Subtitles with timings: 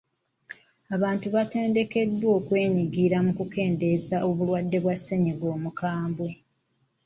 [0.95, 6.29] Abantu bateekeddwa okwenyigira mu kukendeeza obulwadde bwa ssennyiga omukambwe.